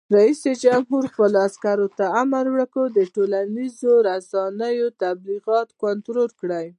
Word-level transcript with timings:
رئیس 0.17 0.41
جمهور 0.63 1.03
خپلو 1.13 1.37
عسکرو 1.47 1.87
ته 1.97 2.05
امر 2.21 2.45
وکړ؛ 2.57 2.85
د 2.97 2.99
ټولنیزو 3.15 3.93
رسنیو 4.09 4.87
تبلیغات 5.03 5.67
کنټرول 5.83 6.29
کړئ! 6.41 6.67